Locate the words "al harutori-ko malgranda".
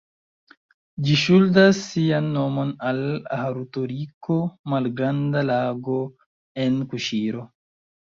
2.93-5.49